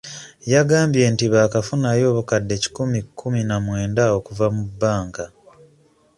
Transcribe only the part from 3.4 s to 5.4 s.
na mwenda okuva mu banka.